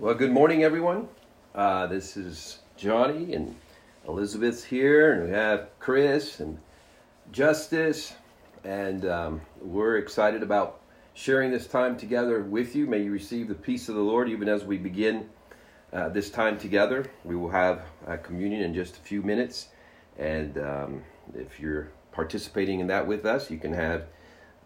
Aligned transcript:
Well, 0.00 0.14
good 0.14 0.32
morning, 0.32 0.64
everyone. 0.64 1.08
Uh, 1.54 1.86
this 1.86 2.16
is 2.16 2.60
Johnny 2.74 3.34
and 3.34 3.54
Elizabeth's 4.08 4.64
here, 4.64 5.12
and 5.12 5.24
we 5.24 5.30
have 5.32 5.68
Chris 5.78 6.40
and 6.40 6.56
Justice, 7.32 8.14
and 8.64 9.04
um, 9.04 9.42
we're 9.60 9.98
excited 9.98 10.42
about 10.42 10.80
sharing 11.12 11.50
this 11.50 11.66
time 11.66 11.98
together 11.98 12.40
with 12.40 12.74
you. 12.74 12.86
May 12.86 13.02
you 13.02 13.12
receive 13.12 13.46
the 13.46 13.54
peace 13.54 13.90
of 13.90 13.94
the 13.94 14.00
Lord 14.00 14.30
even 14.30 14.48
as 14.48 14.64
we 14.64 14.78
begin 14.78 15.28
uh, 15.92 16.08
this 16.08 16.30
time 16.30 16.56
together. 16.56 17.04
We 17.22 17.36
will 17.36 17.50
have 17.50 17.82
uh, 18.08 18.16
communion 18.16 18.62
in 18.62 18.72
just 18.72 18.96
a 18.96 19.00
few 19.00 19.20
minutes, 19.20 19.68
and 20.18 20.56
um, 20.56 21.02
if 21.34 21.60
you're 21.60 21.90
participating 22.10 22.80
in 22.80 22.86
that 22.86 23.06
with 23.06 23.26
us, 23.26 23.50
you 23.50 23.58
can 23.58 23.74
have 23.74 24.06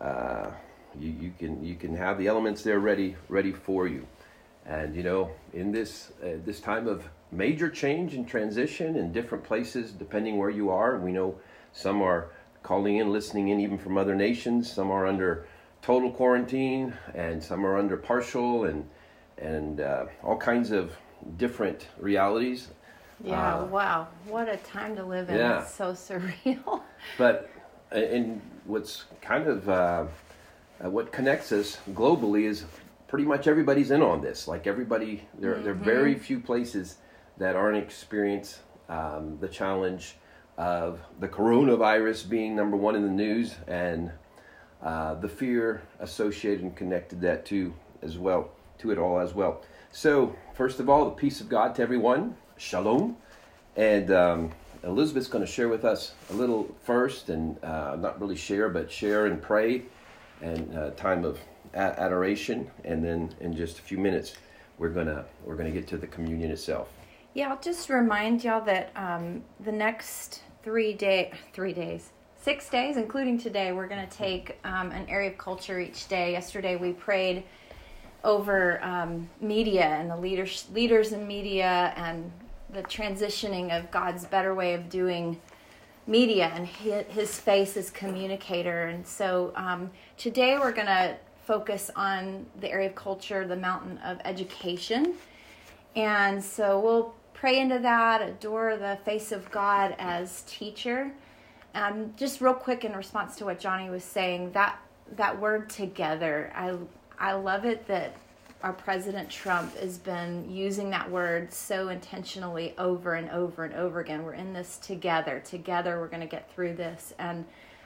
uh, 0.00 0.52
you, 0.96 1.10
you 1.10 1.34
can 1.36 1.64
you 1.64 1.74
can 1.74 1.96
have 1.96 2.18
the 2.18 2.28
elements 2.28 2.62
there 2.62 2.78
ready 2.78 3.16
ready 3.28 3.50
for 3.50 3.88
you. 3.88 4.06
And 4.66 4.94
you 4.96 5.02
know, 5.02 5.30
in 5.52 5.72
this 5.72 6.12
uh, 6.22 6.38
this 6.44 6.60
time 6.60 6.88
of 6.88 7.04
major 7.30 7.68
change 7.68 8.14
and 8.14 8.26
transition 8.26 8.96
in 8.96 9.12
different 9.12 9.44
places, 9.44 9.92
depending 9.92 10.38
where 10.38 10.50
you 10.50 10.70
are, 10.70 10.98
we 10.98 11.12
know 11.12 11.38
some 11.72 12.00
are 12.02 12.30
calling 12.62 12.96
in, 12.96 13.12
listening 13.12 13.48
in, 13.48 13.60
even 13.60 13.76
from 13.76 13.98
other 13.98 14.14
nations. 14.14 14.72
Some 14.72 14.90
are 14.90 15.06
under 15.06 15.46
total 15.82 16.10
quarantine, 16.10 16.94
and 17.14 17.42
some 17.42 17.66
are 17.66 17.78
under 17.78 17.96
partial, 17.96 18.64
and 18.64 18.88
and 19.38 19.80
uh, 19.80 20.06
all 20.22 20.36
kinds 20.36 20.70
of 20.70 20.96
different 21.36 21.88
realities. 21.98 22.68
Yeah, 23.22 23.58
uh, 23.58 23.64
wow. 23.66 24.08
What 24.26 24.48
a 24.48 24.56
time 24.58 24.96
to 24.96 25.04
live 25.04 25.28
in. 25.28 25.36
Yeah. 25.36 25.62
It's 25.62 25.74
so 25.74 25.92
surreal. 25.92 26.82
but, 27.18 27.50
and 27.90 28.40
what's 28.64 29.04
kind 29.20 29.46
of 29.46 29.68
uh, 29.68 30.04
uh, 30.84 30.90
what 30.90 31.12
connects 31.12 31.52
us 31.52 31.78
globally 31.92 32.44
is 32.44 32.64
pretty 33.14 33.28
much 33.28 33.46
everybody's 33.46 33.92
in 33.92 34.02
on 34.02 34.20
this. 34.20 34.48
Like 34.48 34.66
everybody, 34.66 35.22
there, 35.38 35.54
mm-hmm. 35.54 35.62
there 35.62 35.72
are 35.72 35.76
very 35.76 36.16
few 36.16 36.40
places 36.40 36.96
that 37.38 37.54
aren't 37.54 37.76
experience 37.76 38.58
um, 38.88 39.38
the 39.40 39.46
challenge 39.46 40.16
of 40.58 40.98
the 41.20 41.28
coronavirus 41.28 42.28
being 42.28 42.56
number 42.56 42.76
one 42.76 42.96
in 42.96 43.02
the 43.02 43.08
news 43.08 43.54
and 43.68 44.10
uh, 44.82 45.14
the 45.14 45.28
fear 45.28 45.80
associated 46.00 46.64
and 46.64 46.74
connected 46.74 47.20
that 47.20 47.46
to 47.46 47.72
as 48.02 48.18
well 48.18 48.50
to 48.78 48.90
it 48.90 48.98
all 48.98 49.20
as 49.20 49.32
well. 49.32 49.62
So 49.92 50.34
first 50.54 50.80
of 50.80 50.88
all, 50.90 51.04
the 51.04 51.12
peace 51.12 51.40
of 51.40 51.48
God 51.48 51.76
to 51.76 51.82
everyone, 51.82 52.34
shalom, 52.56 53.16
and 53.76 54.10
um, 54.10 54.50
Elizabeth's 54.82 55.28
going 55.28 55.46
to 55.46 55.52
share 55.52 55.68
with 55.68 55.84
us 55.84 56.14
a 56.30 56.32
little 56.32 56.74
first, 56.82 57.28
and 57.28 57.62
uh, 57.62 57.94
not 57.94 58.20
really 58.20 58.34
share, 58.34 58.68
but 58.70 58.90
share 58.90 59.26
and 59.26 59.40
pray, 59.40 59.82
and 60.42 60.76
uh, 60.76 60.90
time 60.96 61.24
of 61.24 61.38
adoration, 61.74 62.70
and 62.84 63.04
then 63.04 63.34
in 63.40 63.54
just 63.56 63.78
a 63.78 63.82
few 63.82 63.98
minutes, 63.98 64.34
we're 64.78 64.90
gonna 64.90 65.24
we're 65.44 65.56
gonna 65.56 65.70
get 65.70 65.86
to 65.88 65.98
the 65.98 66.06
communion 66.06 66.50
itself. 66.50 66.88
Yeah, 67.34 67.50
I'll 67.50 67.60
just 67.60 67.88
remind 67.88 68.44
y'all 68.44 68.64
that 68.64 68.92
um, 68.96 69.42
the 69.60 69.72
next 69.72 70.42
three 70.62 70.92
day 70.92 71.32
three 71.52 71.72
days, 71.72 72.10
six 72.40 72.68
days, 72.68 72.96
including 72.96 73.38
today, 73.38 73.72
we're 73.72 73.88
gonna 73.88 74.06
take 74.06 74.58
um, 74.64 74.90
an 74.92 75.08
area 75.08 75.30
of 75.30 75.38
culture 75.38 75.80
each 75.80 76.08
day. 76.08 76.32
Yesterday 76.32 76.76
we 76.76 76.92
prayed 76.92 77.44
over 78.22 78.82
um, 78.82 79.28
media 79.40 79.84
and 79.84 80.10
the 80.10 80.16
leaders 80.16 80.66
leaders 80.72 81.12
in 81.12 81.26
media 81.26 81.92
and 81.96 82.30
the 82.72 82.82
transitioning 82.82 83.76
of 83.76 83.90
God's 83.90 84.24
better 84.24 84.54
way 84.54 84.74
of 84.74 84.88
doing 84.88 85.40
media 86.06 86.50
and 86.54 86.66
his 86.66 87.38
face 87.38 87.76
as 87.76 87.90
communicator. 87.90 88.84
And 88.84 89.06
so 89.06 89.52
um, 89.56 89.90
today 90.16 90.58
we're 90.58 90.72
going 90.72 90.86
to 90.86 91.16
focus 91.46 91.90
on 91.94 92.46
the 92.60 92.70
area 92.70 92.88
of 92.88 92.94
culture, 92.94 93.46
the 93.46 93.56
mountain 93.56 93.98
of 93.98 94.18
education. 94.24 95.14
And 95.96 96.42
so 96.42 96.80
we'll 96.80 97.14
pray 97.32 97.60
into 97.60 97.78
that, 97.80 98.22
adore 98.22 98.76
the 98.76 98.98
face 99.04 99.32
of 99.32 99.50
God 99.50 99.94
as 99.98 100.42
teacher. 100.46 101.12
Um, 101.74 102.14
just 102.16 102.40
real 102.40 102.54
quick 102.54 102.84
in 102.84 102.92
response 102.94 103.36
to 103.36 103.44
what 103.44 103.58
Johnny 103.58 103.90
was 103.90 104.04
saying, 104.04 104.52
that 104.52 104.78
that 105.16 105.38
word 105.38 105.68
together, 105.68 106.52
I 106.54 106.76
I 107.18 107.32
love 107.34 107.64
it 107.64 107.86
that 107.86 108.16
our 108.62 108.72
President 108.72 109.28
Trump 109.28 109.76
has 109.76 109.98
been 109.98 110.50
using 110.50 110.88
that 110.88 111.10
word 111.10 111.52
so 111.52 111.90
intentionally 111.90 112.74
over 112.78 113.14
and 113.14 113.28
over 113.30 113.64
and 113.64 113.74
over 113.74 114.00
again. 114.00 114.22
We're 114.22 114.32
in 114.32 114.54
this 114.54 114.78
together. 114.78 115.42
Together, 115.44 116.00
we're 116.00 116.08
going 116.08 116.22
to 116.22 116.26
get 116.26 116.50
through 116.54 116.74
this. 116.74 117.12
And 117.18 117.44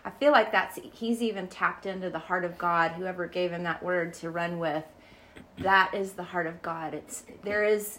I 0.08 0.10
feel 0.18 0.32
like 0.32 0.52
that's 0.52 0.78
he's 0.94 1.20
even 1.20 1.48
tapped 1.48 1.84
into 1.84 2.08
the 2.08 2.18
heart 2.18 2.46
of 2.46 2.56
God. 2.56 2.92
Whoever 2.92 3.26
gave 3.26 3.52
him 3.52 3.64
that 3.64 3.82
word 3.82 4.14
to 4.14 4.30
run 4.30 4.58
with, 4.58 4.84
that 5.58 5.92
is 5.92 6.12
the 6.12 6.22
heart 6.22 6.46
of 6.46 6.62
God. 6.62 6.94
It's 6.94 7.24
there 7.44 7.62
is 7.62 7.98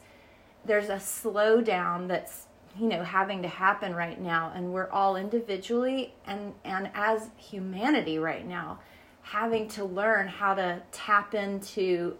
there's 0.66 0.90
a 0.90 0.96
slowdown 0.96 2.08
that's 2.08 2.47
you 2.80 2.88
know 2.88 3.03
having 3.03 3.44
to 3.44 3.47
happen 3.47 3.94
right 3.94 4.20
now, 4.20 4.52
and 4.56 4.74
we're 4.74 4.90
all 4.90 5.18
individually 5.18 6.16
and 6.25 6.56
and 6.66 6.90
as 6.96 7.30
humanity 7.38 8.18
right 8.18 8.47
now 8.47 8.80
having 9.22 9.68
to 9.68 9.86
learn 9.86 10.28
how 10.28 10.56
to 10.56 10.81
tap 10.91 11.36
into 11.36 12.18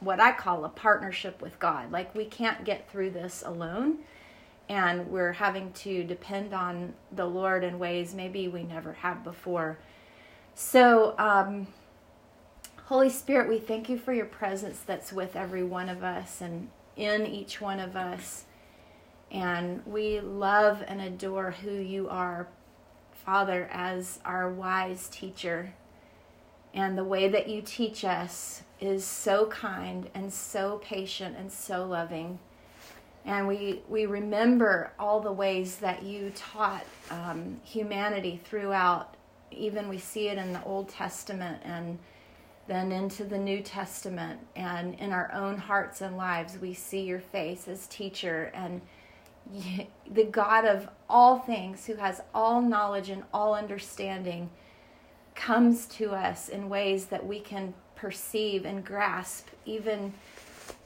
what 0.00 0.18
I 0.18 0.32
call 0.32 0.64
a 0.64 0.68
partnership 0.68 1.40
with 1.40 1.56
God. 1.60 1.92
Like 1.92 2.12
we 2.16 2.24
can't 2.24 2.64
get 2.64 2.90
through 2.90 3.10
this 3.10 3.44
alone, 3.46 3.98
and 4.72 5.06
we're 5.08 5.34
having 5.34 5.70
to 5.70 6.02
depend 6.02 6.54
on 6.54 6.94
the 7.14 7.26
Lord 7.26 7.62
in 7.62 7.78
ways 7.78 8.14
maybe 8.14 8.48
we 8.48 8.62
never 8.62 8.94
have 8.94 9.22
before. 9.22 9.76
So, 10.54 11.14
um, 11.18 11.66
Holy 12.86 13.10
Spirit, 13.10 13.50
we 13.50 13.58
thank 13.58 13.90
you 13.90 13.98
for 13.98 14.14
your 14.14 14.24
presence 14.24 14.80
that's 14.80 15.12
with 15.12 15.36
every 15.36 15.62
one 15.62 15.90
of 15.90 16.02
us 16.02 16.40
and 16.40 16.70
in 16.96 17.26
each 17.26 17.60
one 17.60 17.80
of 17.80 17.96
us. 17.96 18.46
And 19.30 19.84
we 19.84 20.20
love 20.20 20.82
and 20.88 21.02
adore 21.02 21.50
who 21.50 21.72
you 21.72 22.08
are, 22.08 22.48
Father, 23.26 23.68
as 23.70 24.20
our 24.24 24.50
wise 24.50 25.06
teacher. 25.08 25.74
And 26.72 26.96
the 26.96 27.04
way 27.04 27.28
that 27.28 27.46
you 27.46 27.60
teach 27.60 28.06
us 28.06 28.62
is 28.80 29.04
so 29.04 29.44
kind 29.48 30.08
and 30.14 30.32
so 30.32 30.80
patient 30.82 31.36
and 31.36 31.52
so 31.52 31.84
loving. 31.84 32.38
And 33.24 33.46
we, 33.46 33.82
we 33.88 34.06
remember 34.06 34.92
all 34.98 35.20
the 35.20 35.32
ways 35.32 35.76
that 35.76 36.02
you 36.02 36.32
taught 36.34 36.84
um, 37.10 37.60
humanity 37.64 38.40
throughout. 38.44 39.14
Even 39.50 39.88
we 39.88 39.98
see 39.98 40.28
it 40.28 40.38
in 40.38 40.52
the 40.52 40.62
Old 40.64 40.88
Testament 40.88 41.62
and 41.64 41.98
then 42.66 42.90
into 42.90 43.24
the 43.24 43.38
New 43.38 43.60
Testament. 43.60 44.40
And 44.56 44.94
in 44.94 45.12
our 45.12 45.32
own 45.32 45.56
hearts 45.56 46.00
and 46.00 46.16
lives, 46.16 46.58
we 46.60 46.74
see 46.74 47.02
your 47.02 47.20
face 47.20 47.68
as 47.68 47.86
teacher 47.86 48.50
and 48.54 48.80
the 50.10 50.24
God 50.24 50.64
of 50.64 50.88
all 51.08 51.38
things, 51.38 51.86
who 51.86 51.94
has 51.96 52.22
all 52.34 52.60
knowledge 52.60 53.08
and 53.08 53.24
all 53.34 53.54
understanding, 53.54 54.50
comes 55.34 55.86
to 55.86 56.12
us 56.12 56.48
in 56.48 56.68
ways 56.68 57.06
that 57.06 57.26
we 57.26 57.40
can 57.40 57.74
perceive 57.96 58.64
and 58.64 58.84
grasp 58.84 59.48
even 59.64 60.12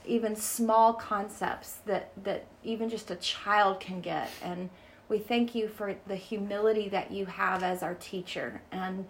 even 0.07 0.37
small 0.37 0.93
concepts 0.93 1.79
that 1.87 2.11
that 2.25 2.47
even 2.63 2.89
just 2.89 3.11
a 3.11 3.17
child 3.17 3.81
can 3.81 4.01
get 4.01 4.31
and 4.43 4.71
we 5.09 5.19
thank 5.19 5.55
you 5.55 5.69
for 5.69 5.95
the 6.07 6.17
humility 6.17 6.89
that 6.89 7.13
you 7.13 7.27
have 7.27 7.63
as 7.63 7.83
our 7.83 7.95
teacher 7.95 8.61
and 8.73 9.07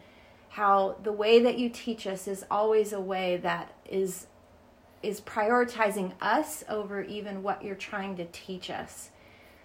how 0.50 0.96
the 1.02 1.12
way 1.12 1.40
that 1.40 1.58
you 1.58 1.68
teach 1.68 2.06
us 2.06 2.28
is 2.28 2.44
always 2.50 2.92
a 2.92 3.00
way 3.00 3.36
that 3.38 3.72
is 3.88 4.26
is 5.02 5.20
prioritizing 5.20 6.12
us 6.20 6.64
over 6.68 7.02
even 7.02 7.42
what 7.42 7.62
you're 7.62 7.74
trying 7.74 8.16
to 8.16 8.24
teach 8.26 8.70
us. 8.70 9.10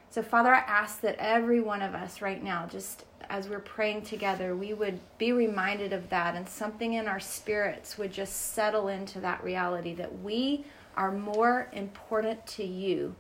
So 0.10 0.22
Father, 0.22 0.54
I 0.54 0.60
ask 0.60 1.02
that 1.02 1.16
every 1.18 1.62
one 1.62 1.82
of 1.82 1.96
us 1.96 2.22
right 2.22 2.44
now 2.44 2.68
just 2.68 3.06
as 3.30 3.48
we're 3.48 3.60
praying 3.60 4.02
together, 4.02 4.56
we 4.56 4.74
would 4.74 5.00
be 5.18 5.32
reminded 5.32 5.94
of 5.94 6.10
that 6.10 6.36
and 6.36 6.48
something 6.48 6.94
in 6.94 7.08
our 7.08 7.20
spirits 7.20 7.98
would 7.98 8.12
just 8.12 8.54
settle 8.54 8.90
into 8.90 9.22
that 9.22 9.42
reality 9.44 9.94
that 9.96 10.22
we 10.22 10.66
are 10.96 11.12
more 11.12 11.70
important 11.72 12.46
to 12.48 12.64
you 12.64 13.16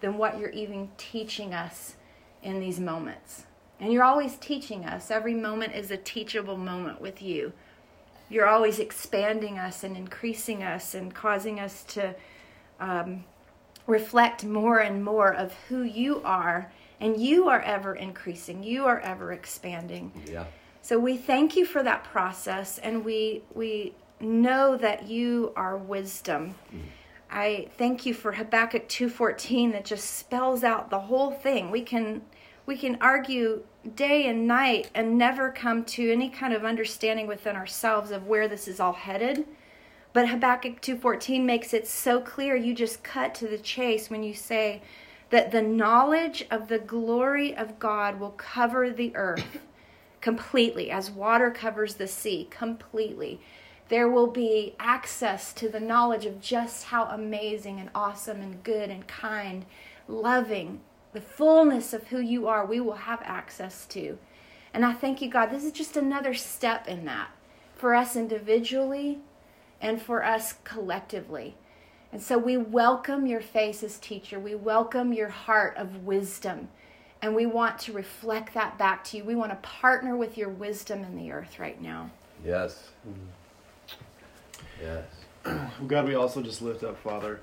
than 0.00 0.18
what 0.18 0.38
you're 0.38 0.50
even 0.50 0.90
teaching 0.96 1.54
us 1.54 1.96
in 2.42 2.60
these 2.60 2.78
moments. 2.78 3.44
And 3.80 3.92
you're 3.92 4.04
always 4.04 4.36
teaching 4.36 4.84
us. 4.84 5.10
Every 5.10 5.34
moment 5.34 5.74
is 5.74 5.90
a 5.90 5.96
teachable 5.96 6.56
moment 6.56 7.00
with 7.00 7.22
you. 7.22 7.52
You're 8.28 8.46
always 8.46 8.78
expanding 8.78 9.58
us 9.58 9.84
and 9.84 9.96
increasing 9.96 10.62
us 10.62 10.94
and 10.94 11.14
causing 11.14 11.60
us 11.60 11.84
to 11.84 12.14
um, 12.80 13.24
reflect 13.86 14.44
more 14.44 14.78
and 14.78 15.04
more 15.04 15.32
of 15.32 15.52
who 15.68 15.82
you 15.82 16.22
are 16.24 16.70
and 17.00 17.20
you 17.20 17.48
are 17.48 17.60
ever 17.60 17.94
increasing 17.94 18.62
you 18.62 18.86
are 18.86 19.00
ever 19.00 19.32
expanding 19.32 20.10
yeah 20.26 20.44
so 20.80 20.98
we 20.98 21.16
thank 21.16 21.56
you 21.56 21.66
for 21.66 21.82
that 21.82 22.02
process 22.04 22.78
and 22.78 23.04
we 23.04 23.42
we 23.52 23.92
know 24.20 24.76
that 24.76 25.06
you 25.06 25.52
are 25.54 25.76
wisdom 25.76 26.54
mm. 26.74 26.80
I 27.34 27.68
thank 27.78 28.06
you 28.06 28.14
for 28.14 28.32
habakkuk 28.32 28.88
2.14 28.88 29.72
that 29.72 29.84
just 29.84 30.10
spells 30.12 30.64
out 30.64 30.90
the 30.90 31.00
whole 31.00 31.32
thing 31.32 31.70
we 31.70 31.82
can 31.82 32.22
we 32.66 32.76
can 32.76 32.96
argue 33.00 33.62
day 33.96 34.26
and 34.28 34.46
night 34.48 34.90
and 34.94 35.18
never 35.18 35.50
come 35.50 35.84
to 35.84 36.10
any 36.12 36.30
kind 36.30 36.54
of 36.54 36.64
understanding 36.64 37.26
within 37.26 37.56
ourselves 37.56 38.10
of 38.10 38.26
where 38.26 38.48
this 38.48 38.68
is 38.68 38.80
all 38.80 38.94
headed 38.94 39.46
But 40.14 40.28
Habakkuk 40.28 40.80
2:14 40.80 41.44
makes 41.44 41.74
it 41.74 41.86
so 41.88 42.20
clear. 42.20 42.56
You 42.56 42.74
just 42.74 43.02
cut 43.04 43.34
to 43.36 43.48
the 43.48 43.58
chase 43.58 44.10
when 44.10 44.22
you 44.22 44.34
say 44.34 44.82
that 45.30 45.50
the 45.52 45.62
knowledge 45.62 46.46
of 46.50 46.68
the 46.68 46.78
glory 46.78 47.56
of 47.56 47.78
God 47.80 48.20
will 48.20 48.30
cover 48.32 48.90
the 48.90 49.14
earth 49.16 49.60
completely 50.20 50.90
as 50.90 51.10
water 51.10 51.50
covers 51.50 51.96
the 51.96 52.08
sea 52.08 52.48
completely. 52.50 53.40
There 53.88 54.08
will 54.08 54.28
be 54.28 54.74
access 54.78 55.52
to 55.54 55.68
the 55.68 55.80
knowledge 55.80 56.24
of 56.24 56.40
just 56.40 56.84
how 56.84 57.04
amazing 57.04 57.80
and 57.80 57.90
awesome 57.94 58.40
and 58.40 58.62
good 58.64 58.90
and 58.90 59.06
kind, 59.06 59.66
loving, 60.08 60.80
the 61.12 61.20
fullness 61.20 61.92
of 61.92 62.08
who 62.08 62.18
you 62.18 62.48
are, 62.48 62.66
we 62.66 62.80
will 62.80 62.94
have 62.94 63.22
access 63.22 63.86
to. 63.86 64.18
And 64.74 64.84
I 64.84 64.92
thank 64.92 65.22
you, 65.22 65.30
God. 65.30 65.50
This 65.50 65.64
is 65.64 65.72
just 65.72 65.96
another 65.96 66.34
step 66.34 66.88
in 66.88 67.04
that 67.04 67.28
for 67.76 67.94
us 67.94 68.16
individually 68.16 69.20
and 69.80 70.02
for 70.02 70.24
us 70.24 70.54
collectively. 70.64 71.54
And 72.12 72.22
so 72.22 72.38
we 72.38 72.56
welcome 72.56 73.26
your 73.26 73.40
face 73.40 73.82
as 73.82 73.98
teacher. 73.98 74.40
We 74.40 74.54
welcome 74.54 75.12
your 75.12 75.28
heart 75.28 75.76
of 75.76 76.04
wisdom. 76.04 76.68
And 77.22 77.34
we 77.34 77.46
want 77.46 77.78
to 77.80 77.92
reflect 77.92 78.54
that 78.54 78.76
back 78.76 79.04
to 79.04 79.16
you. 79.16 79.24
We 79.24 79.34
want 79.34 79.52
to 79.52 79.68
partner 79.68 80.16
with 80.16 80.36
your 80.36 80.48
wisdom 80.48 81.04
in 81.04 81.16
the 81.16 81.30
earth 81.30 81.58
right 81.58 81.80
now. 81.80 82.10
Yes. 82.44 82.90
Mm-hmm. 83.08 83.43
Yes. 84.82 85.04
God, 85.86 86.06
we 86.06 86.14
also 86.14 86.42
just 86.42 86.62
lift 86.62 86.82
up, 86.82 86.98
Father, 86.98 87.40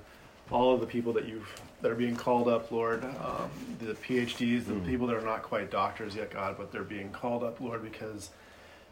all 0.49 0.73
of 0.73 0.79
the 0.79 0.87
people 0.87 1.13
that 1.13 1.27
you've 1.27 1.61
that 1.81 1.91
are 1.91 1.95
being 1.95 2.15
called 2.15 2.47
up, 2.47 2.71
Lord, 2.71 3.03
um, 3.03 3.49
the 3.79 3.93
PhDs, 3.93 4.65
the 4.65 4.73
mm. 4.73 4.85
people 4.85 5.07
that 5.07 5.15
are 5.15 5.25
not 5.25 5.41
quite 5.41 5.71
doctors 5.71 6.15
yet, 6.15 6.29
God, 6.29 6.55
but 6.57 6.71
they're 6.71 6.83
being 6.83 7.09
called 7.09 7.43
up, 7.43 7.59
Lord, 7.59 7.81
because 7.81 8.29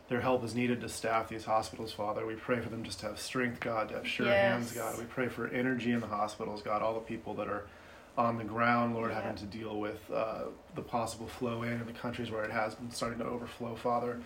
their 0.07 0.21
help 0.21 0.43
is 0.43 0.55
needed 0.55 0.81
to 0.81 0.89
staff 0.89 1.29
these 1.29 1.45
hospitals, 1.45 1.91
Father. 1.91 2.25
We 2.25 2.33
pray 2.33 2.59
for 2.59 2.69
them 2.69 2.83
just 2.83 2.99
to 3.01 3.07
have 3.07 3.19
strength, 3.19 3.59
God, 3.59 3.89
to 3.89 3.95
have 3.95 4.07
sure 4.07 4.25
yes. 4.25 4.51
hands, 4.51 4.71
God. 4.71 4.97
We 4.97 5.03
pray 5.03 5.27
for 5.27 5.47
energy 5.47 5.91
in 5.91 5.99
the 5.99 6.07
hospitals, 6.07 6.63
God, 6.63 6.81
all 6.81 6.95
the 6.95 6.99
people 6.99 7.35
that 7.35 7.47
are 7.47 7.67
on 8.17 8.37
the 8.37 8.43
ground, 8.43 8.95
Lord, 8.95 9.11
having 9.11 9.35
to 9.35 9.45
deal 9.45 9.79
with 9.79 9.99
uh, 10.13 10.45
the 10.75 10.81
possible 10.81 11.27
flow 11.27 11.63
in 11.63 11.73
in 11.73 11.85
the 11.85 11.93
countries 11.93 12.31
where 12.31 12.43
it 12.43 12.51
has 12.51 12.75
been 12.75 12.91
starting 12.91 13.19
to 13.19 13.25
overflow, 13.25 13.75
Father. 13.75 14.19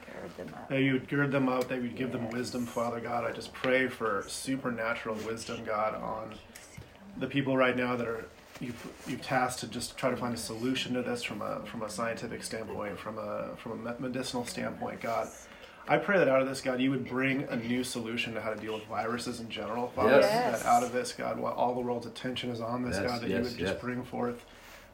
That 0.69 0.81
you 0.81 0.93
would 0.93 1.07
gird 1.07 1.31
them 1.31 1.47
up, 1.47 1.67
that 1.69 1.75
you 1.75 1.83
would 1.83 1.95
give 1.95 2.11
yes. 2.11 2.17
them 2.17 2.29
wisdom, 2.29 2.65
Father 2.65 2.99
God. 2.99 3.23
I 3.23 3.31
just 3.31 3.53
pray 3.53 3.87
for 3.87 4.25
supernatural 4.27 5.15
wisdom, 5.25 5.63
God, 5.65 5.95
on 5.95 6.35
the 7.17 7.27
people 7.27 7.55
right 7.55 7.77
now 7.77 7.95
that 7.95 8.07
are 8.07 8.25
you've, 8.59 8.91
you've 9.07 9.21
tasked 9.21 9.59
to 9.59 9.67
just 9.67 9.97
try 9.97 10.09
to 10.09 10.17
find 10.17 10.33
a 10.33 10.37
solution 10.37 10.93
to 10.93 11.01
this 11.01 11.23
from 11.23 11.41
a 11.41 11.65
from 11.65 11.83
a 11.83 11.89
scientific 11.89 12.43
standpoint, 12.43 12.97
from 12.97 13.17
a 13.17 13.55
from 13.57 13.85
a 13.85 13.95
medicinal 13.99 14.45
standpoint, 14.45 15.01
God. 15.01 15.27
I 15.87 15.97
pray 15.97 16.17
that 16.17 16.29
out 16.29 16.41
of 16.41 16.47
this, 16.47 16.61
God, 16.61 16.79
you 16.79 16.91
would 16.91 17.07
bring 17.07 17.43
a 17.49 17.55
new 17.55 17.83
solution 17.83 18.33
to 18.35 18.41
how 18.41 18.51
to 18.51 18.59
deal 18.59 18.73
with 18.73 18.85
viruses 18.85 19.39
in 19.39 19.49
general, 19.49 19.87
Father. 19.89 20.21
Yes. 20.21 20.63
That 20.63 20.67
out 20.67 20.83
of 20.83 20.93
this, 20.93 21.11
God, 21.11 21.37
while 21.37 21.53
all 21.53 21.75
the 21.75 21.81
world's 21.81 22.05
attention 22.05 22.51
is 22.51 22.61
on 22.61 22.83
this, 22.83 22.97
yes, 22.97 23.11
God, 23.11 23.21
that 23.21 23.29
yes, 23.29 23.37
you 23.37 23.43
would 23.43 23.57
just 23.57 23.81
bring 23.81 24.03
forth 24.03 24.45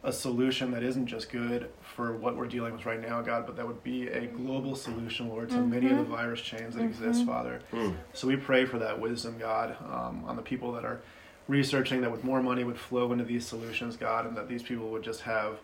a 0.04 0.14
solution 0.14 0.72
that 0.72 0.82
isn't 0.82 1.08
just 1.08 1.30
good 1.30 1.70
for 1.82 2.16
what 2.16 2.36
we're 2.36 2.48
dealing 2.48 2.74
with 2.74 2.86
right 2.86 3.02
now, 3.02 3.22
God, 3.22 3.46
but 3.46 3.56
that 3.58 3.68
would 3.68 3.84
be 3.84 4.08
a 4.08 4.28
global 4.28 4.76
solution, 4.76 5.28
Lord, 5.28 5.50
to 5.50 5.58
mm-hmm. 5.58 5.70
many 5.70 5.90
of 5.90 5.98
the 5.98 6.06
virus 6.06 6.42
chains 6.42 6.76
that 6.76 6.82
mm-hmm. 6.82 7.06
exist, 7.06 7.26
Father. 7.26 7.62
Mm. 7.74 7.96
So 8.14 8.28
we 8.28 8.38
pray 8.38 8.66
for 8.66 8.80
that 8.80 9.00
wisdom, 9.00 9.38
God, 9.38 9.76
um, 9.92 10.24
on 10.26 10.38
the 10.38 10.42
people 10.42 10.72
that 10.72 10.86
are 10.86 11.02
researching 11.50 12.00
that 12.02 12.12
with 12.12 12.24
more 12.24 12.42
money 12.42 12.64
would 12.64 12.80
flow 12.80 13.12
into 13.12 13.26
these 13.26 13.46
solutions, 13.46 13.98
God, 13.98 14.26
and 14.26 14.38
that 14.38 14.48
these 14.48 14.64
people 14.64 14.90
would 14.90 15.04
just 15.04 15.22
have 15.22 15.58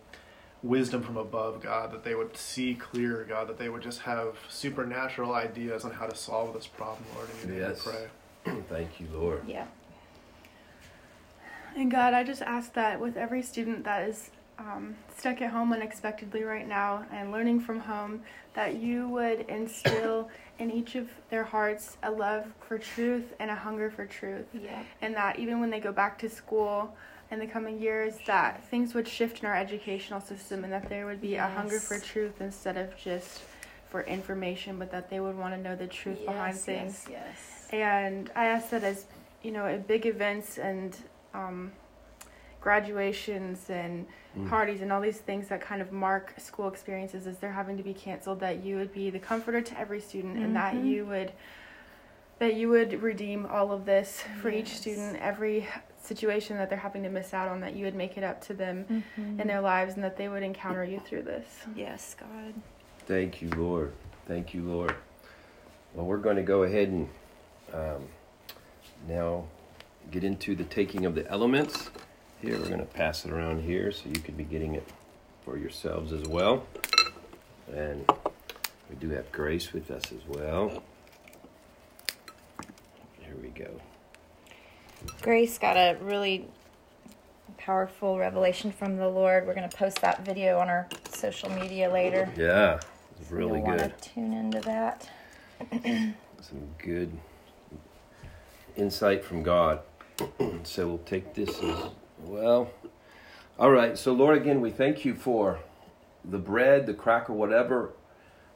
wisdom 0.66 1.04
from 1.04 1.18
above, 1.18 1.62
God, 1.62 1.92
that 1.92 2.04
they 2.04 2.16
would 2.16 2.36
see 2.36 2.74
clear, 2.74 3.26
God, 3.28 3.48
that 3.48 3.58
they 3.58 3.70
would 3.70 3.84
just 3.84 4.02
have 4.02 4.36
supernatural 4.50 5.34
ideas 5.34 5.86
on 5.86 5.92
how 5.92 6.08
to 6.08 6.16
solve 6.16 6.54
this 6.54 6.68
problem, 6.68 7.06
Lord. 7.16 7.30
In 7.44 7.54
your 7.54 7.70
yes. 7.70 7.86
name 7.86 7.96
pray. 8.44 8.54
Thank 8.70 9.00
you, 9.00 9.08
Lord. 9.14 9.44
Yeah. 9.48 9.68
And 11.76 11.92
God, 11.92 12.14
I 12.14 12.24
just 12.24 12.42
ask 12.42 12.74
that 12.74 13.00
with 13.00 13.16
every 13.18 13.42
student 13.42 13.84
that 13.84 14.08
is 14.10 14.32
um, 14.58 14.96
stuck 15.16 15.42
at 15.42 15.52
home 15.52 15.74
unexpectedly 15.74 16.44
right 16.44 16.68
now 16.68 17.06
and 17.12 17.32
learning 17.32 17.60
from 17.60 17.80
home, 17.80 18.22
that 18.54 18.76
you 18.76 19.08
would 19.10 19.42
instill 19.50 20.30
in 20.60 20.72
each 20.72 20.96
of 20.96 21.10
their 21.30 21.44
hearts 21.44 21.98
a 22.04 22.10
love 22.10 22.46
for 22.68 22.78
truth 22.78 23.34
and 23.40 23.52
a 23.52 23.56
hunger 23.56 23.92
for 23.92 24.06
truth. 24.06 24.46
Yeah. 24.54 24.82
And 25.02 25.14
that 25.16 25.38
even 25.38 25.60
when 25.60 25.70
they 25.70 25.80
go 25.80 25.92
back 25.92 26.18
to 26.20 26.30
school, 26.30 26.96
in 27.32 27.40
the 27.40 27.48
coming 27.48 27.82
years 27.82 28.16
that 28.28 28.64
things 28.70 28.94
would 28.94 29.08
shift 29.08 29.40
in 29.40 29.46
our 29.46 29.56
educational 29.56 30.22
system 30.22 30.64
and 30.64 30.72
that 30.72 30.90
there 30.90 31.06
would 31.06 31.22
be 31.22 31.30
yes. 31.30 31.50
a 31.50 31.56
hunger 31.56 31.80
for 31.80 32.00
truth 32.00 32.40
instead 32.40 32.78
of 32.78 32.96
just 32.98 33.42
for 33.90 34.04
information, 34.04 34.78
but 34.78 34.92
that 34.92 35.10
they 35.10 35.20
would 35.20 35.38
want 35.38 35.54
to 35.54 35.60
know 35.60 35.76
the 35.76 35.88
truth 35.88 36.18
yes, 36.20 36.28
behind 36.28 36.58
things. 36.58 37.06
Yes, 37.10 37.30
yes. 37.32 37.68
And 37.72 38.32
I 38.36 38.46
ask 38.46 38.70
that 38.70 38.84
as 38.84 39.06
you 39.42 39.52
know, 39.52 39.66
at 39.66 39.88
big 39.88 40.06
events 40.08 40.58
and 40.58 40.98
um, 41.36 41.72
graduations 42.60 43.70
and 43.70 44.08
mm. 44.36 44.50
parties 44.50 44.82
and 44.82 44.92
all 44.92 45.00
these 45.00 45.20
things 45.20 45.48
that 45.50 45.62
kind 45.62 45.84
of 45.84 45.92
mark 45.92 46.34
school 46.40 46.68
experiences 46.68 47.28
as 47.28 47.38
they're 47.38 47.52
having 47.52 47.78
to 47.78 47.84
be 47.84 47.94
canceled, 47.94 48.40
that 48.40 48.64
you 48.64 48.76
would 48.76 48.92
be 48.92 49.12
the 49.12 49.20
comforter 49.20 49.62
to 49.62 49.80
every 49.80 50.02
student 50.02 50.34
mm-hmm. 50.34 50.46
and 50.46 50.56
that 50.56 50.74
mm-hmm. 50.74 50.88
you 50.88 51.06
would 51.06 51.32
that 52.40 52.56
you 52.56 52.70
would 52.70 53.02
redeem 53.02 53.46
all 53.46 53.72
of 53.72 53.86
this 53.86 54.24
for 54.42 54.50
yes. 54.50 54.62
each 54.62 54.78
student 54.78 55.18
every 55.18 55.68
situation 56.02 56.58
that 56.58 56.70
they're 56.70 56.78
having 56.78 57.04
to 57.04 57.10
miss 57.10 57.34
out 57.34 57.48
on 57.48 57.60
that 57.62 57.76
you 57.76 57.86
would 57.86 57.96
make 57.96 58.18
it 58.18 58.24
up 58.24 58.42
to 58.46 58.54
them 58.54 58.86
mm-hmm. 58.90 59.40
in 59.40 59.48
their 59.48 59.62
lives 59.62 59.96
and 59.96 60.04
that 60.04 60.18
they 60.18 60.30
would 60.30 60.44
encounter 60.44 60.84
you 60.84 61.00
through 61.00 61.24
this. 61.24 61.46
Yes, 61.76 62.16
God. 62.20 62.54
Thank 63.08 63.42
you, 63.42 63.50
Lord. 63.50 63.94
Thank 64.28 64.54
you, 64.54 64.62
Lord. 64.64 64.96
Well, 65.94 66.06
we're 66.06 66.18
going 66.18 66.36
to 66.36 66.44
go 66.44 66.64
ahead 66.64 66.90
and 66.90 67.10
um, 67.74 68.08
now 69.08 69.46
get 70.12 70.24
into 70.24 70.56
the 70.56 70.64
taking 70.66 71.06
of 71.06 71.16
the 71.16 71.30
elements. 71.30 71.90
Here, 72.42 72.58
we're 72.60 72.68
going 72.68 72.80
to 72.80 72.86
pass 72.86 73.26
it 73.26 73.32
around 73.32 73.64
here 73.64 73.92
so 73.92 74.04
you 74.08 74.20
can 74.22 74.36
be 74.36 74.44
getting 74.44 74.76
it 74.76 74.88
for 75.44 75.58
yourselves 75.58 76.12
as 76.12 76.24
well. 76.24 76.66
And 77.74 78.10
we 78.90 78.96
do 79.00 79.10
have 79.10 79.32
Grace 79.32 79.74
with 79.74 79.90
us 79.90 80.12
as 80.12 80.28
well. 80.28 80.84
Go. 83.56 83.82
Grace 85.22 85.58
got 85.58 85.78
a 85.78 85.98
really 86.02 86.48
powerful 87.58 88.18
revelation 88.18 88.72
from 88.72 88.98
the 88.98 89.08
Lord. 89.08 89.48
We're 89.48 89.56
going 89.56 89.70
to 89.70 89.78
post 89.78 90.02
that 90.02 90.26
video 90.26 90.60
on 90.60 90.70
our 90.70 90.88
social 91.12 91.50
media 91.50 91.92
later. 91.92 92.30
Yeah, 92.38 92.80
it's 93.20 93.32
really 93.32 93.60
You'll 93.60 93.68
good. 93.68 93.82
Want 93.82 94.02
to 94.02 94.10
tune 94.10 94.34
into 94.34 94.60
that. 94.62 95.10
Some 96.42 96.68
good 96.78 97.18
insight 98.76 99.24
from 99.24 99.42
God. 99.42 99.80
so 100.64 100.88
we'll 100.88 100.98
take 101.00 101.34
this 101.34 101.50
as 101.60 101.90
well. 102.20 102.70
All 103.58 103.72
right. 103.72 103.98
So 103.98 104.14
Lord, 104.14 104.38
again, 104.38 104.62
we 104.62 104.70
thank 104.70 105.06
you 105.06 105.16
for 105.16 105.60
the 106.24 106.38
bread, 106.38 106.86
the 106.86 106.94
cracker, 106.94 107.34
whatever 107.34 107.94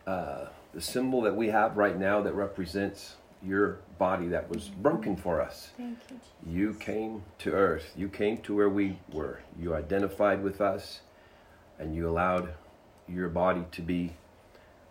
uh, 0.06 0.48
the 0.74 0.82
symbol 0.82 1.22
that 1.22 1.36
we 1.36 1.48
have 1.50 1.78
right 1.78 1.98
now 1.98 2.22
that 2.22 2.34
represents 2.34 3.16
your 3.42 3.80
body 3.98 4.28
that 4.28 4.50
was 4.50 4.68
broken 4.68 5.16
for 5.16 5.42
us. 5.42 5.72
You, 5.78 5.96
you, 6.46 6.74
came 6.74 7.24
to 7.40 7.52
earth. 7.52 7.94
You 7.96 8.10
came 8.10 8.38
to 8.40 8.56
where 8.56 8.70
we 8.70 9.00
were. 9.12 9.42
You 9.58 9.76
identified 9.76 10.44
with 10.44 10.62
us 10.62 11.02
and 11.78 11.96
you 11.96 12.10
allowed 12.10 12.54
your 13.08 13.30
body 13.30 13.66
to 13.72 13.82
be 13.82 14.14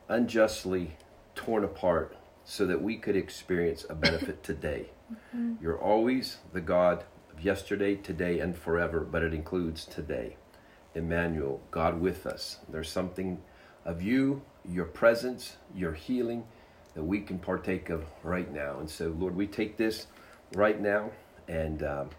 unjustly 0.08 0.96
torn 1.34 1.64
apart 1.64 2.16
so 2.44 2.66
that 2.66 2.82
we 2.82 2.96
could 2.96 3.16
experience 3.16 3.84
a 3.88 3.94
benefit 3.94 4.42
today. 4.42 4.86
Mm-hmm. 5.12 5.54
You're 5.62 5.78
always 5.78 6.38
the 6.52 6.62
God 6.62 7.04
of 7.30 7.44
yesterday, 7.44 7.94
today, 7.94 8.40
and 8.40 8.56
forever, 8.56 9.00
but 9.00 9.22
it 9.22 9.34
includes 9.34 9.84
today. 9.84 10.36
Emmanuel, 10.94 11.60
God 11.70 12.00
with 12.00 12.26
us. 12.26 12.58
There's 12.68 12.90
something 12.90 13.42
of 13.84 14.02
you, 14.02 14.42
your 14.66 14.86
presence, 14.86 15.56
your 15.74 15.92
healing 15.92 16.44
that 16.98 17.04
we 17.04 17.20
can 17.20 17.38
partake 17.38 17.90
of 17.90 18.04
right 18.24 18.52
now. 18.52 18.80
And 18.80 18.90
so, 18.90 19.14
Lord, 19.20 19.36
we 19.36 19.46
take 19.46 19.76
this 19.76 20.08
right 20.56 20.80
now 20.80 21.12
and 21.46 21.84
um, 21.84 22.10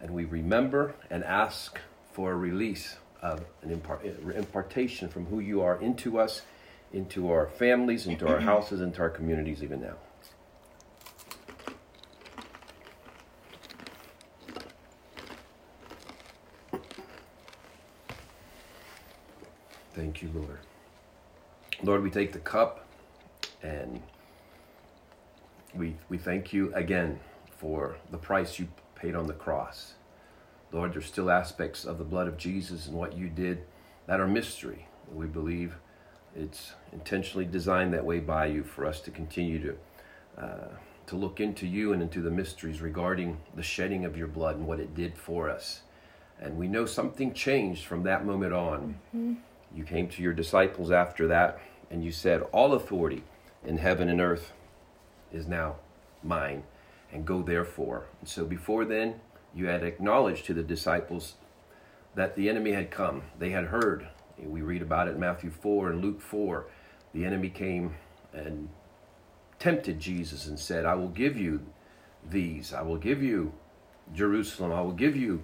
and 0.00 0.10
we 0.10 0.24
remember 0.24 0.96
and 1.08 1.22
ask 1.22 1.78
for 2.10 2.32
a 2.32 2.36
release 2.36 2.96
of 3.22 3.44
an 3.62 3.70
impart- 3.70 4.04
impartation 4.04 5.08
from 5.08 5.26
who 5.26 5.38
you 5.38 5.62
are 5.62 5.80
into 5.80 6.18
us, 6.18 6.42
into 6.92 7.30
our 7.30 7.46
families, 7.46 8.08
into 8.08 8.26
our 8.26 8.40
houses, 8.50 8.80
into 8.80 9.00
our 9.00 9.08
communities, 9.08 9.62
even 9.62 9.82
now. 9.82 9.94
Thank 19.94 20.22
you, 20.22 20.30
Lord. 20.34 20.58
Lord, 21.84 22.02
we 22.02 22.10
take 22.10 22.32
the 22.32 22.40
cup 22.40 22.87
and 23.62 24.02
we, 25.74 25.96
we 26.08 26.18
thank 26.18 26.52
you 26.52 26.72
again 26.74 27.20
for 27.56 27.96
the 28.10 28.18
price 28.18 28.58
you 28.58 28.68
paid 28.94 29.14
on 29.14 29.26
the 29.26 29.34
cross. 29.34 29.94
Lord, 30.72 30.92
there's 30.92 31.06
still 31.06 31.30
aspects 31.30 31.84
of 31.84 31.98
the 31.98 32.04
blood 32.04 32.28
of 32.28 32.36
Jesus 32.36 32.86
and 32.86 32.96
what 32.96 33.16
you 33.16 33.28
did 33.28 33.62
that 34.06 34.20
are 34.20 34.26
mystery. 34.26 34.86
We 35.12 35.26
believe 35.26 35.76
it's 36.36 36.72
intentionally 36.92 37.46
designed 37.46 37.94
that 37.94 38.04
way 38.04 38.20
by 38.20 38.46
you 38.46 38.62
for 38.62 38.86
us 38.86 39.00
to 39.02 39.10
continue 39.10 39.58
to 39.60 39.76
uh, 40.42 40.68
to 41.06 41.16
look 41.16 41.40
into 41.40 41.66
you 41.66 41.94
and 41.94 42.02
into 42.02 42.20
the 42.20 42.30
mysteries 42.30 42.82
regarding 42.82 43.38
the 43.56 43.62
shedding 43.62 44.04
of 44.04 44.16
your 44.16 44.26
blood 44.26 44.56
and 44.56 44.66
what 44.66 44.78
it 44.78 44.94
did 44.94 45.16
for 45.16 45.48
us. 45.48 45.80
And 46.38 46.56
we 46.58 46.68
know 46.68 46.84
something 46.84 47.32
changed 47.32 47.86
from 47.86 48.02
that 48.02 48.26
moment 48.26 48.52
on. 48.52 49.00
Mm-hmm. 49.16 49.34
You 49.74 49.84
came 49.84 50.08
to 50.10 50.22
your 50.22 50.34
disciples 50.34 50.90
after 50.90 51.26
that 51.28 51.60
and 51.90 52.04
you 52.04 52.12
said, 52.12 52.42
All 52.52 52.74
authority 52.74 53.24
in 53.64 53.78
heaven 53.78 54.08
and 54.08 54.20
earth 54.20 54.52
is 55.32 55.46
now 55.46 55.76
mine, 56.22 56.62
and 57.12 57.26
go 57.26 57.42
therefore. 57.42 58.06
And 58.20 58.28
so 58.28 58.44
before 58.44 58.84
then, 58.84 59.20
you 59.54 59.66
had 59.66 59.82
acknowledged 59.82 60.46
to 60.46 60.54
the 60.54 60.62
disciples 60.62 61.34
that 62.14 62.36
the 62.36 62.48
enemy 62.48 62.72
had 62.72 62.90
come. 62.90 63.22
They 63.38 63.50
had 63.50 63.66
heard. 63.66 64.08
We 64.38 64.62
read 64.62 64.82
about 64.82 65.08
it 65.08 65.14
in 65.14 65.20
Matthew 65.20 65.50
4 65.50 65.90
and 65.90 66.02
Luke 66.02 66.20
4. 66.20 66.66
The 67.12 67.24
enemy 67.24 67.48
came 67.48 67.94
and 68.32 68.68
tempted 69.58 69.98
Jesus 69.98 70.46
and 70.46 70.58
said, 70.58 70.84
I 70.84 70.94
will 70.94 71.08
give 71.08 71.36
you 71.36 71.60
these. 72.28 72.72
I 72.72 72.82
will 72.82 72.96
give 72.96 73.22
you 73.22 73.52
Jerusalem. 74.14 74.72
I 74.72 74.80
will 74.80 74.92
give 74.92 75.16
you 75.16 75.42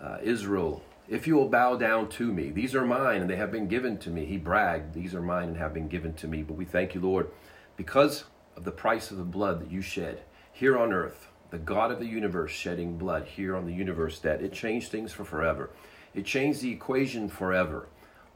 uh, 0.00 0.18
Israel 0.22 0.82
if 1.08 1.26
you 1.26 1.34
will 1.34 1.48
bow 1.48 1.76
down 1.76 2.08
to 2.08 2.32
me. 2.32 2.50
These 2.50 2.74
are 2.74 2.84
mine 2.84 3.20
and 3.20 3.30
they 3.30 3.36
have 3.36 3.52
been 3.52 3.68
given 3.68 3.98
to 3.98 4.10
me. 4.10 4.24
He 4.24 4.38
bragged, 4.38 4.94
These 4.94 5.14
are 5.14 5.22
mine 5.22 5.48
and 5.48 5.56
have 5.56 5.74
been 5.74 5.88
given 5.88 6.14
to 6.14 6.28
me. 6.28 6.42
But 6.42 6.56
we 6.56 6.64
thank 6.64 6.94
you, 6.94 7.00
Lord, 7.00 7.30
because 7.76 8.24
of 8.56 8.64
the 8.64 8.70
price 8.70 9.10
of 9.10 9.18
the 9.18 9.24
blood 9.24 9.60
that 9.60 9.70
you 9.70 9.82
shed 9.82 10.22
here 10.52 10.78
on 10.78 10.92
earth, 10.92 11.28
the 11.50 11.58
God 11.58 11.90
of 11.90 11.98
the 11.98 12.06
universe 12.06 12.50
shedding 12.50 12.96
blood 12.96 13.26
here 13.26 13.54
on 13.54 13.66
the 13.66 13.74
universe, 13.74 14.18
that 14.20 14.40
it 14.40 14.52
changed 14.52 14.90
things 14.90 15.12
for 15.12 15.24
forever. 15.24 15.70
It 16.14 16.24
changed 16.24 16.62
the 16.62 16.72
equation 16.72 17.28
forever. 17.28 17.88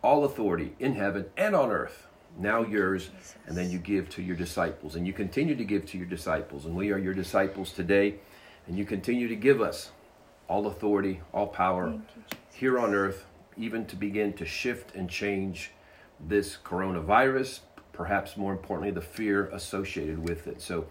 All 0.03 0.25
authority 0.25 0.75
in 0.79 0.95
heaven 0.95 1.27
and 1.37 1.57
on 1.57 1.71
earth, 1.71 2.07
now 2.39 2.63
yours, 2.63 3.11
and 3.47 3.57
then 3.57 3.71
you 3.71 3.79
give 3.79 4.09
to 4.11 4.23
your 4.23 4.37
disciples. 4.37 4.95
And 4.95 5.07
you 5.07 5.13
continue 5.13 5.57
to 5.57 5.65
give 5.65 5.87
to 5.87 5.99
your 5.99 6.07
disciples. 6.07 6.67
And 6.67 6.77
we 6.77 6.93
are 6.93 6.99
your 6.99 7.15
disciples 7.15 7.73
today. 7.73 8.17
And 8.67 8.77
you 8.77 8.85
continue 8.85 9.29
to 9.29 9.37
give 9.37 9.63
us 9.63 9.91
all 10.47 10.67
authority, 10.67 11.21
all 11.33 11.47
power 11.47 11.99
here 12.59 12.77
on 12.77 12.93
earth, 12.93 13.25
even 13.57 13.87
to 13.87 13.95
begin 13.95 14.33
to 14.33 14.45
shift 14.45 14.95
and 14.97 15.09
change 15.09 15.71
this 16.19 16.59
coronavirus, 16.65 17.61
perhaps 17.93 18.37
more 18.37 18.51
importantly, 18.51 18.91
the 18.91 19.01
fear 19.01 19.47
associated 19.53 20.19
with 20.29 20.49
it. 20.49 20.61
So, 20.61 20.87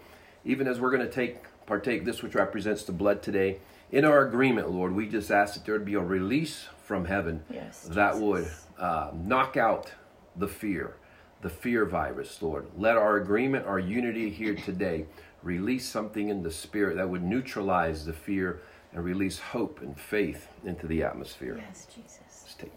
even 0.46 0.66
as 0.66 0.80
we're 0.80 0.90
going 0.90 1.06
to 1.06 1.12
take 1.12 1.42
partake 1.66 2.06
this 2.06 2.22
which 2.22 2.34
represents 2.34 2.84
the 2.84 2.92
blood 2.92 3.22
today, 3.22 3.58
in 3.92 4.06
our 4.06 4.26
agreement, 4.26 4.70
Lord, 4.70 4.94
we 4.94 5.06
just 5.06 5.30
ask 5.30 5.54
that 5.54 5.66
there 5.66 5.74
would 5.74 5.84
be 5.84 5.94
a 5.94 6.00
release 6.00 6.68
from 6.84 7.04
heaven 7.04 7.42
yes, 7.50 7.82
that 7.82 8.14
Jesus. 8.14 8.22
would 8.22 8.50
uh, 8.78 9.10
knock 9.12 9.58
out 9.58 9.92
the 10.36 10.48
fear, 10.48 10.96
the 11.42 11.50
fear 11.50 11.84
virus, 11.84 12.40
Lord. 12.40 12.66
Let 12.78 12.96
our 12.96 13.18
agreement, 13.18 13.66
our 13.66 13.78
unity 13.78 14.30
here 14.30 14.54
today, 14.54 15.04
release 15.42 15.86
something 15.86 16.30
in 16.30 16.42
the 16.42 16.50
spirit 16.50 16.96
that 16.96 17.10
would 17.10 17.22
neutralize 17.22 18.06
the 18.06 18.14
fear 18.14 18.60
and 18.92 19.04
release 19.04 19.38
hope 19.38 19.80
and 19.80 19.98
faith 19.98 20.48
into 20.64 20.86
the 20.86 21.02
atmosphere. 21.02 21.56
Yes, 21.58 21.86
Jesus. 21.94 22.44
Let's 22.44 22.54
take. 22.54 22.72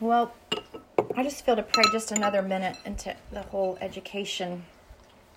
Well, 0.00 0.32
I 1.16 1.22
just 1.24 1.44
feel 1.44 1.56
to 1.56 1.62
pray 1.62 1.84
just 1.92 2.12
another 2.12 2.42
minute 2.42 2.76
into 2.84 3.14
the 3.32 3.42
whole 3.42 3.76
education 3.80 4.64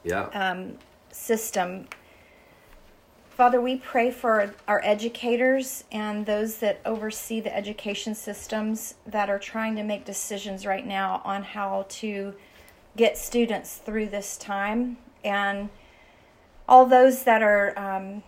yeah. 0.04 0.26
um, 0.34 0.78
system. 1.12 1.88
Father, 3.30 3.60
we 3.60 3.78
pray 3.78 4.12
for 4.12 4.54
our 4.68 4.82
educators 4.84 5.84
and 5.92 6.26
those 6.26 6.58
that 6.58 6.80
oversee 6.86 7.40
the 7.40 7.56
education 7.56 8.14
systems 8.14 8.96
that 9.08 9.30
are 9.30 9.40
trying 9.40 9.76
to 9.76 9.84
make 9.84 10.06
decisions 10.06 10.66
right 10.66 10.86
now 10.86 11.22
on 11.26 11.42
how 11.42 11.86
to 11.90 12.36
get 12.96 13.18
students 13.18 13.78
through 13.78 14.08
this 14.08 14.38
time 14.38 14.98
and 15.24 15.70
all 16.68 16.86
those 16.86 17.24
that 17.24 17.42
are 17.42 17.78
um, 17.78 18.24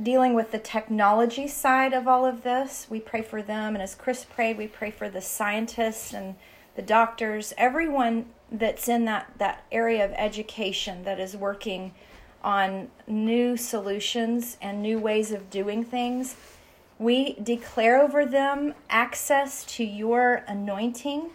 dealing 0.00 0.34
with 0.34 0.52
the 0.52 0.58
technology 0.58 1.46
side 1.48 1.92
of 1.92 2.06
all 2.06 2.24
of 2.24 2.42
this. 2.42 2.86
We 2.88 3.00
pray 3.00 3.22
for 3.22 3.42
them. 3.42 3.74
And 3.74 3.82
as 3.82 3.94
Chris 3.94 4.24
prayed, 4.24 4.56
we 4.56 4.66
pray 4.66 4.90
for 4.90 5.08
the 5.08 5.20
scientists 5.20 6.12
and 6.12 6.36
the 6.74 6.82
doctors, 6.82 7.52
everyone 7.58 8.26
that's 8.50 8.88
in 8.88 9.04
that, 9.04 9.32
that 9.38 9.64
area 9.70 10.04
of 10.04 10.12
education 10.12 11.04
that 11.04 11.20
is 11.20 11.36
working 11.36 11.92
on 12.42 12.88
new 13.06 13.56
solutions 13.56 14.56
and 14.60 14.82
new 14.82 14.98
ways 14.98 15.32
of 15.32 15.50
doing 15.50 15.84
things. 15.84 16.36
We 16.98 17.34
declare 17.34 18.00
over 18.00 18.24
them 18.24 18.74
access 18.88 19.64
to 19.76 19.84
your 19.84 20.44
anointing, 20.46 21.30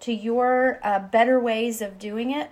to 0.00 0.12
your 0.12 0.80
uh, 0.82 1.00
better 1.00 1.38
ways 1.38 1.82
of 1.82 1.98
doing 1.98 2.30
it 2.30 2.50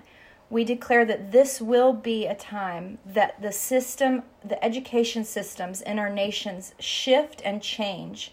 we 0.49 0.65
declare 0.65 1.05
that 1.05 1.33
this 1.33 1.61
will 1.61 1.93
be 1.93 2.27
a 2.27 2.35
time 2.35 2.99
that 3.05 3.41
the 3.43 3.53
system, 3.53 4.23
the 4.45 4.63
education 4.65 5.25
systems 5.25 5.81
in 5.81 5.99
our 5.99 6.11
nations 6.11 6.75
shift 6.79 7.43
and 7.45 7.63
change. 7.63 8.33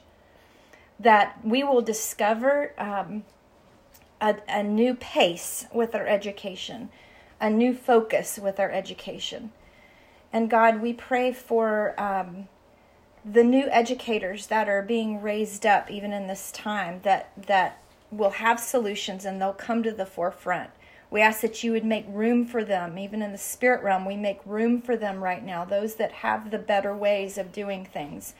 That 0.99 1.39
we 1.43 1.63
will 1.63 1.81
discover 1.81 2.73
um, 2.77 3.23
a, 4.21 4.35
a 4.47 4.63
new 4.63 4.93
pace 4.93 5.65
with 5.73 5.95
our 5.95 6.05
education, 6.05 6.89
a 7.41 7.49
new 7.49 7.73
focus 7.73 8.37
with 8.41 8.59
our 8.59 8.69
education. 8.69 9.51
And 10.31 10.49
God, 10.49 10.81
we 10.81 10.93
pray 10.93 11.33
for 11.33 11.99
um, 11.99 12.47
the 13.25 13.43
new 13.43 13.67
educators 13.69 14.47
that 14.47 14.69
are 14.69 14.81
being 14.81 15.21
raised 15.21 15.65
up 15.65 15.89
even 15.89 16.13
in 16.13 16.27
this 16.27 16.51
time 16.51 16.99
that 17.03 17.31
that 17.47 17.81
will 18.11 18.31
have 18.31 18.59
solutions 18.59 19.25
and 19.25 19.41
they'll 19.41 19.53
come 19.53 19.81
to 19.81 19.91
the 19.91 20.05
forefront 20.05 20.69
we 21.13 21.21
ask 21.21 21.41
that 21.41 21.63
you 21.63 21.71
would 21.73 21.85
make 21.85 22.05
room 22.09 22.43
for 22.43 22.63
them, 22.63 22.97
even 22.97 23.21
in 23.21 23.31
the 23.31 23.37
spirit 23.37 23.83
realm. 23.83 24.03
We 24.03 24.17
make 24.17 24.39
room 24.47 24.81
for 24.81 24.97
them 24.97 25.23
right 25.23 25.45
now, 25.45 25.63
those 25.63 25.93
that 25.95 26.11
have 26.11 26.49
the 26.49 26.57
better 26.57 26.97
ways 26.97 27.37
of 27.37 27.51
doing 27.51 27.85
things, 27.85 28.33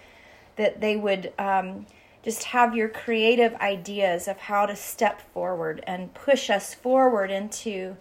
that 0.55 0.81
they 0.81 0.95
would 0.95 1.31
um, 1.37 1.85
just 2.23 2.45
have 2.45 2.75
your 2.75 2.89
creative 2.89 3.53
ideas 3.57 4.27
of 4.27 4.39
how 4.39 4.65
to 4.65 4.75
step 4.75 5.21
forward 5.35 5.83
and 5.85 6.15
push 6.15 6.49
us 6.49 6.73
forward 6.73 7.29
into 7.29 7.95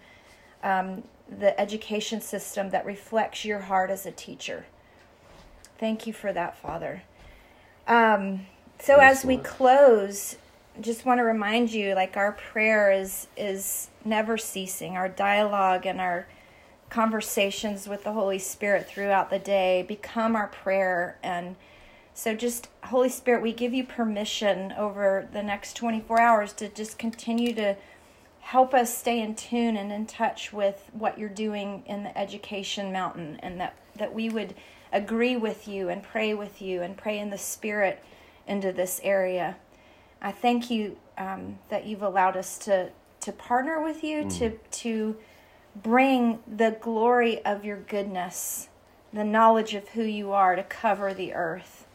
um, 0.62 1.02
the 1.28 1.60
education 1.60 2.22
system 2.22 2.70
that 2.70 2.86
reflects 2.86 3.44
your 3.44 3.58
heart 3.58 3.90
as 3.90 4.06
a 4.06 4.10
teacher. 4.10 4.64
Thank 5.76 6.06
you 6.06 6.14
for 6.14 6.32
that, 6.32 6.56
Father. 6.56 7.02
Um, 7.86 8.46
so 8.78 8.94
Excellent. 8.94 9.02
as 9.02 9.24
we 9.26 9.36
close, 9.36 10.36
just 10.80 11.04
want 11.04 11.18
to 11.18 11.24
remind 11.24 11.72
you 11.72 11.94
like 11.94 12.16
our 12.16 12.32
prayer 12.32 12.90
is 12.90 13.26
is 13.36 13.90
never 14.04 14.38
ceasing. 14.38 14.96
Our 14.96 15.08
dialogue 15.08 15.86
and 15.86 16.00
our 16.00 16.26
conversations 16.88 17.88
with 17.88 18.04
the 18.04 18.12
holy 18.12 18.38
spirit 18.38 18.86
throughout 18.86 19.30
the 19.30 19.38
day 19.38 19.82
become 19.82 20.36
our 20.36 20.48
prayer. 20.48 21.18
And 21.22 21.56
so 22.14 22.34
just 22.34 22.68
holy 22.84 23.08
spirit 23.08 23.42
we 23.42 23.52
give 23.52 23.72
you 23.72 23.84
permission 23.84 24.72
over 24.72 25.28
the 25.32 25.42
next 25.42 25.74
24 25.76 26.20
hours 26.20 26.52
to 26.54 26.68
just 26.68 26.98
continue 26.98 27.54
to 27.54 27.76
help 28.40 28.74
us 28.74 28.96
stay 28.96 29.20
in 29.20 29.34
tune 29.34 29.76
and 29.76 29.92
in 29.92 30.04
touch 30.04 30.52
with 30.52 30.90
what 30.92 31.18
you're 31.18 31.28
doing 31.28 31.82
in 31.86 32.02
the 32.02 32.18
education 32.18 32.92
mountain 32.92 33.38
and 33.42 33.60
that 33.60 33.76
that 33.96 34.12
we 34.12 34.28
would 34.28 34.54
agree 34.92 35.36
with 35.36 35.68
you 35.68 35.88
and 35.88 36.02
pray 36.02 36.34
with 36.34 36.60
you 36.60 36.82
and 36.82 36.96
pray 36.96 37.18
in 37.18 37.30
the 37.30 37.38
spirit 37.38 38.02
into 38.46 38.72
this 38.72 39.00
area 39.04 39.56
I 40.22 40.30
thank 40.30 40.70
you 40.70 40.96
um, 41.18 41.58
that 41.68 41.84
you've 41.84 42.02
allowed 42.02 42.36
us 42.36 42.56
to 42.58 42.90
to 43.20 43.32
partner 43.32 43.82
with 43.82 44.02
you 44.02 44.24
mm. 44.24 44.38
to 44.38 44.58
to 44.80 45.16
bring 45.76 46.38
the 46.46 46.76
glory 46.80 47.44
of 47.44 47.64
your 47.64 47.78
goodness, 47.78 48.68
the 49.12 49.24
knowledge 49.24 49.74
of 49.74 49.88
who 49.90 50.02
you 50.02 50.32
are 50.32 50.56
to 50.56 50.62
cover 50.62 51.12
the 51.12 51.34
earth. 51.34 51.86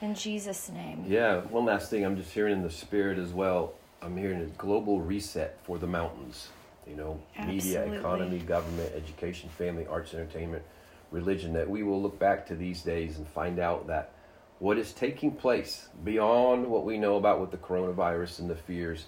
In 0.00 0.14
Jesus' 0.14 0.68
name. 0.68 1.04
Yeah. 1.08 1.40
One 1.40 1.64
last 1.64 1.90
thing, 1.90 2.04
I'm 2.04 2.16
just 2.16 2.32
hearing 2.32 2.54
in 2.54 2.62
the 2.62 2.70
spirit 2.70 3.18
as 3.18 3.32
well. 3.32 3.74
I'm 4.00 4.16
hearing 4.16 4.40
a 4.40 4.46
global 4.46 5.00
reset 5.00 5.58
for 5.64 5.78
the 5.78 5.88
mountains. 5.88 6.48
You 6.86 6.94
know, 6.94 7.20
Absolutely. 7.36 7.56
media, 7.56 7.98
economy, 7.98 8.38
government, 8.38 8.92
education, 8.94 9.50
family, 9.50 9.86
arts, 9.86 10.14
entertainment, 10.14 10.62
religion. 11.10 11.52
That 11.52 11.68
we 11.68 11.82
will 11.82 12.00
look 12.00 12.18
back 12.18 12.46
to 12.46 12.54
these 12.54 12.82
days 12.82 13.18
and 13.18 13.26
find 13.26 13.58
out 13.58 13.88
that 13.88 14.12
what 14.58 14.78
is 14.78 14.92
taking 14.92 15.30
place 15.32 15.88
beyond 16.04 16.66
what 16.66 16.84
we 16.84 16.98
know 16.98 17.16
about 17.16 17.40
with 17.40 17.50
the 17.50 17.56
coronavirus 17.56 18.40
and 18.40 18.50
the 18.50 18.56
fears 18.56 19.06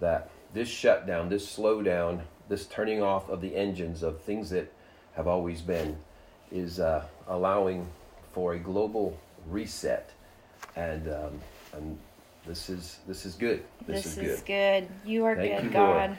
that 0.00 0.30
this 0.54 0.68
shutdown, 0.68 1.28
this 1.28 1.56
slowdown, 1.56 2.20
this 2.48 2.66
turning 2.66 3.02
off 3.02 3.28
of 3.28 3.40
the 3.40 3.56
engines 3.56 4.02
of 4.02 4.20
things 4.20 4.50
that 4.50 4.72
have 5.14 5.26
always 5.26 5.60
been 5.60 5.96
is 6.50 6.78
uh, 6.78 7.04
allowing 7.28 7.88
for 8.32 8.54
a 8.54 8.58
global 8.58 9.18
reset. 9.48 10.10
And, 10.76 11.08
um, 11.08 11.40
and 11.72 11.98
this 12.46 12.68
is 12.68 12.98
this 13.06 13.24
is 13.24 13.34
good. 13.34 13.62
This, 13.86 14.04
this 14.04 14.16
is, 14.16 14.18
is 14.18 14.40
good. 14.40 14.88
good. 14.88 15.10
You 15.10 15.24
are 15.24 15.36
Thank 15.36 15.56
good, 15.56 15.64
you, 15.64 15.70
God. 15.70 16.08
Lord. 16.10 16.18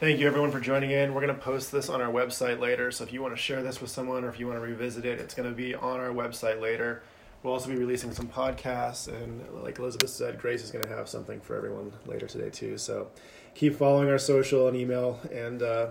Thank 0.00 0.18
you 0.18 0.26
everyone 0.26 0.50
for 0.50 0.60
joining 0.60 0.90
in. 0.90 1.14
We're 1.14 1.20
going 1.20 1.34
to 1.34 1.40
post 1.40 1.70
this 1.70 1.88
on 1.88 2.00
our 2.00 2.10
website 2.10 2.58
later. 2.58 2.90
So 2.90 3.04
if 3.04 3.12
you 3.12 3.22
want 3.22 3.36
to 3.36 3.40
share 3.40 3.62
this 3.62 3.80
with 3.80 3.90
someone 3.90 4.24
or 4.24 4.28
if 4.28 4.40
you 4.40 4.48
want 4.48 4.58
to 4.58 4.66
revisit 4.66 5.04
it, 5.04 5.20
it's 5.20 5.34
going 5.34 5.48
to 5.48 5.54
be 5.54 5.74
on 5.74 6.00
our 6.00 6.08
website 6.08 6.60
later. 6.60 7.02
We'll 7.42 7.54
also 7.54 7.68
be 7.68 7.76
releasing 7.76 8.12
some 8.12 8.28
podcasts, 8.28 9.08
and 9.08 9.44
like 9.62 9.78
Elizabeth 9.78 10.10
said, 10.10 10.38
Grace 10.38 10.62
is 10.62 10.70
going 10.70 10.84
to 10.84 10.88
have 10.90 11.08
something 11.08 11.40
for 11.40 11.56
everyone 11.56 11.92
later 12.06 12.26
today 12.26 12.50
too. 12.50 12.78
So, 12.78 13.08
keep 13.54 13.74
following 13.74 14.08
our 14.08 14.18
social 14.18 14.68
and 14.68 14.76
email. 14.76 15.18
And 15.32 15.60
uh, 15.60 15.88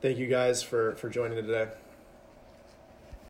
thank 0.00 0.18
you 0.18 0.28
guys 0.28 0.62
for 0.62 0.94
for 0.94 1.08
joining 1.08 1.36
today. 1.36 1.68